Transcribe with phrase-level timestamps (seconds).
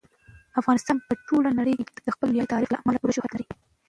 [0.59, 3.47] افغانستان په ټوله نړۍ کې د خپل ویاړلي تاریخ له امله پوره شهرت لري.